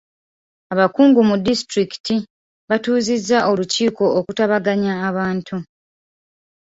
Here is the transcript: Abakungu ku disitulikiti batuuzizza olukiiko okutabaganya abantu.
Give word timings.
Abakungu 0.73 1.19
ku 1.29 1.35
disitulikiti 1.45 2.15
batuuzizza 2.69 3.37
olukiiko 3.51 4.03
okutabaganya 4.19 4.93
abantu. 5.09 5.57